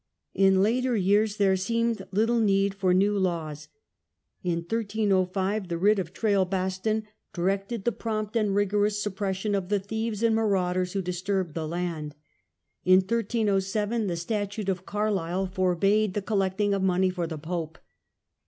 In 0.33 0.63
later 0.63 0.95
years 0.95 1.37
there 1.37 1.55
seemed 1.55 2.07
Jittle 2.11 2.41
need 2.41 2.73
fof 2.73 2.95
ne^ 2.97 3.21
laws. 3.21 3.67
In 4.41 4.61
1305 4.61 5.67
the 5.67 5.77
writ 5.77 5.99
of 5.99 6.11
*Trailbaston' 6.11 7.03
THE 7.03 7.03
MODEL 7.03 7.03
PARLIAMENT, 7.03 7.03
87 7.03 7.05
directed 7.75 7.83
the 7.85 7.97
prompt 8.01 8.35
and 8.35 8.55
rigorous 8.55 9.03
suppression 9.03 9.53
of 9.53 9.69
the 9.69 9.79
thieves 9.79 10.23
and 10.23 10.33
marauders 10.35 10.93
who 10.93 11.03
disturbed 11.03 11.53
the 11.53 11.67
land. 11.67 12.15
In 12.83 13.01
1307 13.01 14.07
the 14.07 14.15
^Statute 14.15 14.69
of 14.69 14.87
Carlisle 14.87 15.45
forbade 15.53 16.15
the 16.15 16.23
collecting 16.23 16.73
of 16.73 16.81
money 16.81 17.11
for 17.11 17.27
the 17.27 17.37
pope. 17.37 17.77